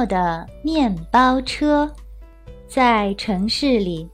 [0.00, 1.90] 妙的面包车，
[2.66, 4.08] 在城市里，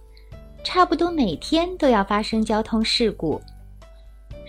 [0.65, 3.41] 差不多每天都要发生交通事故，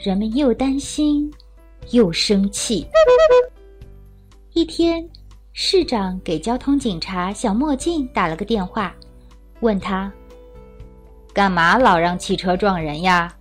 [0.04, 1.32] 人们又担心
[1.92, 2.88] 又生气。
[4.54, 5.08] 一天，
[5.54, 8.96] 市长给交通警察小墨镜打了个电话，
[9.60, 10.12] 问他
[11.36, 13.32] ：“干嘛老让汽车撞人呀？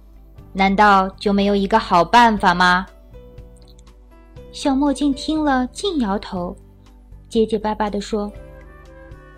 [0.53, 2.87] 难道就没有一个好办法吗？”
[4.53, 6.55] 小墨镜听了，竟摇头。
[7.29, 8.33] 结结巴巴地说：“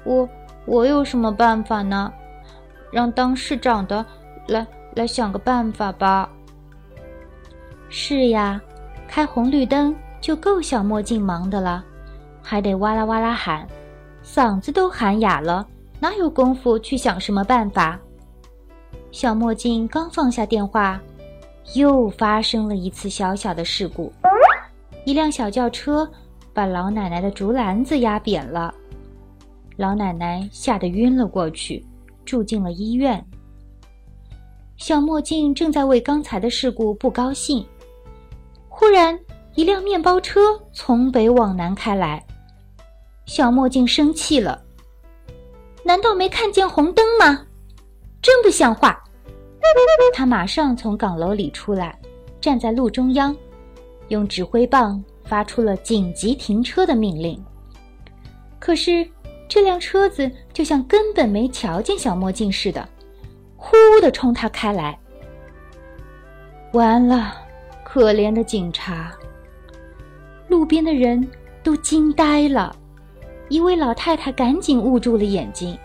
[0.05, 0.29] 我
[0.67, 2.13] 我有什么办法呢？
[2.93, 4.05] 让当市长的
[4.47, 6.31] 来来想个办法吧。”
[7.89, 8.61] 是呀，
[9.09, 11.85] 开红绿灯就够小墨镜忙的了，
[12.43, 13.67] 还得哇啦哇啦喊，
[14.23, 15.67] 嗓子都喊哑了，
[15.99, 17.99] 哪有功夫去想什么办法？
[19.11, 21.01] 小墨镜刚放下电话，
[21.75, 24.13] 又发生了一次小小的事故，
[25.07, 26.09] 一辆小轿车。
[26.59, 28.75] 把老奶奶的竹篮子压扁了，
[29.77, 31.87] 老奶奶吓得晕了过去，
[32.25, 33.25] 住进了医院。
[34.77, 37.65] 小墨镜正在为刚才的事故不高兴，
[38.69, 39.17] 忽然
[39.55, 42.27] 一辆面包车从北往南开来，
[43.25, 44.61] 小墨镜生气了
[45.87, 47.47] ：“难道没看见红灯吗？
[48.21, 49.01] 真不像话！”
[50.13, 51.97] 他马上从岗楼里出来，
[52.41, 53.37] 站在路中央，
[54.09, 55.01] 用指挥棒。
[55.29, 57.41] 发出了紧急停车的命令。
[58.59, 59.07] 可是
[59.49, 62.89] 这辆车子就像根本没瞧见小墨镜似的，
[63.57, 64.99] 呼的冲他开来。
[66.73, 67.35] 完了，
[67.85, 69.13] 可怜的警察！
[70.49, 71.27] 路边的人
[71.63, 72.75] 都惊呆了。
[73.49, 75.79] 一位老太太赶紧捂住了眼睛。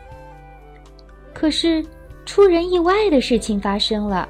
[1.33, 1.85] 可是
[2.25, 4.27] 出人意外的事情发生了，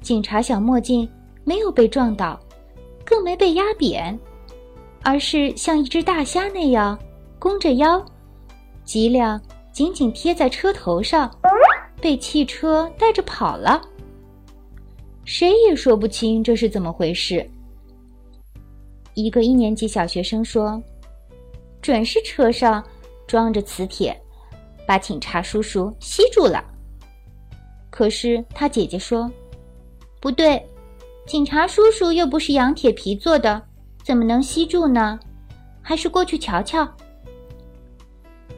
[0.00, 1.08] 警察小墨镜
[1.44, 2.38] 没有被撞倒。
[3.22, 4.18] 没被压扁，
[5.02, 6.98] 而是像一只大虾那样
[7.38, 8.04] 弓着腰，
[8.84, 9.40] 脊梁
[9.72, 11.30] 紧紧贴在车头上，
[12.00, 13.80] 被汽车带着跑了。
[15.24, 17.48] 谁也说不清这是怎么回事。
[19.14, 20.82] 一个一年级小学生说
[21.82, 22.82] ：“准是车上
[23.26, 24.18] 装着磁铁，
[24.86, 26.64] 把警察叔叔吸住了。”
[27.90, 29.30] 可是他姐姐说
[30.20, 30.60] ：“不对。”
[31.30, 33.62] 警察叔叔又不是羊铁皮做的，
[34.02, 35.16] 怎么能吸住呢？
[35.80, 36.84] 还是过去瞧瞧。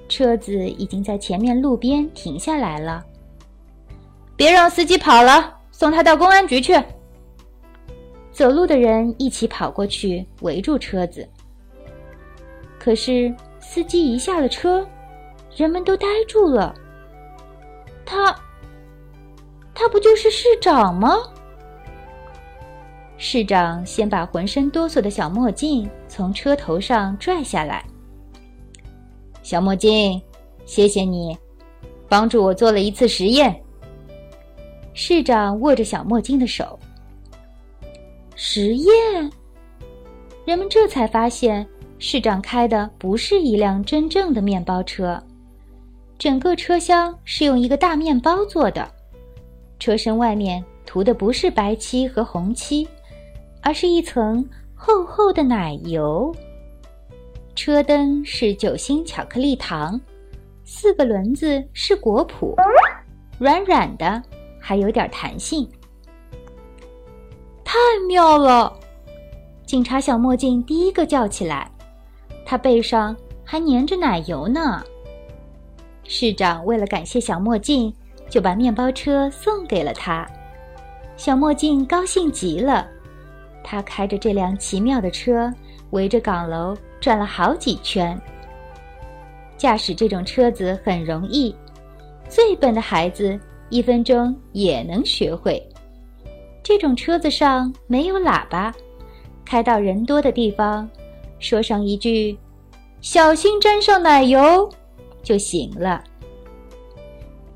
[0.09, 3.05] 车子已经在前面路边停下来了。
[4.37, 6.82] 别让司机跑了，送他到公安局去。
[8.32, 11.28] 走路的人一起跑过去围住车子。
[12.78, 14.88] 可是司机一下了车，
[15.55, 16.75] 人们都呆住了。
[18.06, 18.34] 他，
[19.75, 21.19] 他不就是市长吗？
[23.25, 27.84] 市长先把浑身哆嗦的小墨镜从车头上拽下来。
[29.44, 30.21] 小墨镜，
[30.66, 31.38] 谢谢你，
[32.09, 33.62] 帮助我做了一次实验。
[34.93, 36.77] 市长握着小墨镜的手。
[38.34, 39.31] 实验？
[40.44, 41.65] 人们这才发现，
[42.00, 45.22] 市长开的不是一辆真正的面包车，
[46.19, 48.91] 整个车厢是用一个大面包做的，
[49.78, 52.84] 车身外面涂的不是白漆和红漆。
[53.62, 56.34] 而是一层厚厚的奶油。
[57.55, 60.00] 车灯是酒心巧克力糖，
[60.65, 62.55] 四个轮子是果脯，
[63.39, 64.23] 软软的，
[64.59, 65.69] 还有点弹性。
[67.62, 67.79] 太
[68.09, 68.73] 妙了！
[69.64, 71.70] 警察小墨镜第一个叫起来，
[72.44, 74.82] 他背上还粘着奶油呢。
[76.05, 77.94] 市长为了感谢小墨镜，
[78.29, 80.29] 就把面包车送给了他。
[81.17, 82.87] 小墨镜高兴极了。
[83.64, 85.53] 他开着这辆奇妙的车，
[85.91, 88.20] 围着岗楼转了好几圈。
[89.56, 91.55] 驾驶这种车子很容易，
[92.29, 93.38] 最笨的孩子
[93.69, 95.64] 一分钟也能学会。
[96.62, 98.75] 这种车子上没有喇叭，
[99.44, 100.88] 开到人多的地方，
[101.38, 102.37] 说上一句
[103.00, 104.69] “小心沾上奶油”
[105.23, 106.03] 就行了。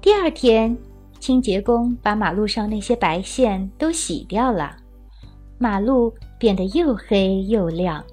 [0.01, 0.77] 第二天，
[1.19, 4.77] 清洁工把马路上那些白线都洗掉了。
[5.59, 8.05] 马路变得又黑又亮。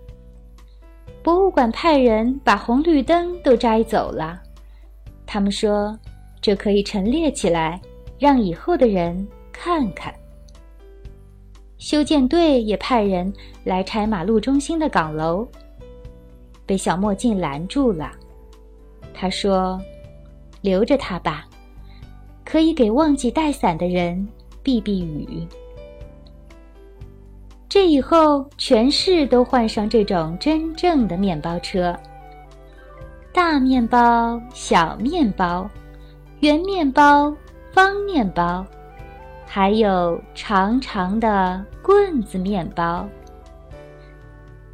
[1.22, 4.42] 博物馆派人把红绿灯都摘走了。
[5.26, 5.98] 他们说，
[6.42, 7.82] 这可以陈列起来，
[8.20, 10.14] 让以后的人看看。
[11.78, 15.48] 修建队也派人来拆马路中心的岗楼，
[16.66, 18.12] 被小墨镜拦住了。
[19.14, 19.82] 他说
[20.62, 21.46] ：“留着它吧，
[22.46, 24.28] 可以给忘记带伞的人
[24.62, 25.48] 避避雨。”
[27.74, 31.92] 这以后，全市都换上这种真正的面包车。
[33.32, 35.68] 大面包、小面包、
[36.42, 37.36] 圆面包、
[37.72, 38.64] 方面包，
[39.48, 43.10] 还有长长的棍子面包。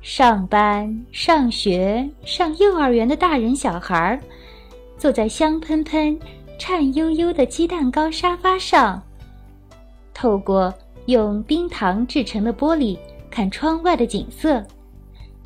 [0.02, 4.19] 上班、上学、上幼儿园的大人小孩儿，
[4.98, 6.19] 坐在香喷喷、
[6.57, 9.02] 颤悠悠的鸡蛋糕沙发上，
[10.13, 10.74] 透过。
[11.09, 12.95] 用冰糖制成的玻璃
[13.31, 14.63] 看窗外的景色，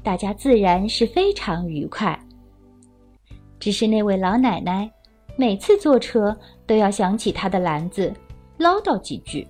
[0.04, 2.20] 大家自然是非常愉快。
[3.62, 4.92] 只是那位老奶奶
[5.38, 6.38] 每次坐车
[6.68, 8.14] 都要想起她的篮子，
[8.58, 9.48] 唠叨几句。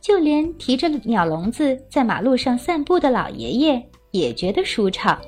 [0.00, 5.20] 就连提着鸟笼子在马路上散步的老爷爷也觉得舒畅，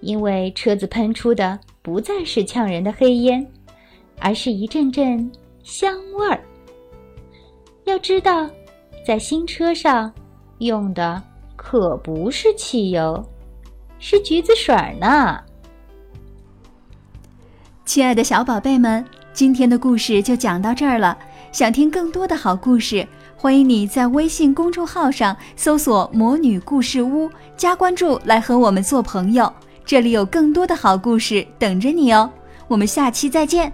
[0.00, 3.46] 因为车子喷出的不再是呛人的黑烟，
[4.18, 5.30] 而是一阵阵
[5.62, 6.42] 香味儿。
[7.86, 8.50] 要知道，
[9.06, 10.12] 在新车上
[10.58, 11.22] 用的
[11.54, 13.24] 可不是汽油，
[14.00, 15.40] 是橘子水儿呢。
[17.84, 21.16] 亲爱的小宝贝们，今天的故事就讲到这儿了。
[21.52, 23.06] 想听更多的好故事，
[23.36, 29.50] 欢迎你在微信公众号上搜索“魔女故事屋”，加关注来和我们做朋友。
[29.84, 32.28] 这里有更多的好故事等着你哦。
[32.66, 33.72] 我们下期再见。